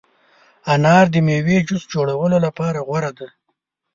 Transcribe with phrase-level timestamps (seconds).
[0.73, 3.29] انار د مېوې جوس جوړولو لپاره غوره دی.